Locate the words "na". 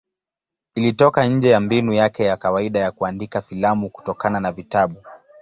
4.39-4.51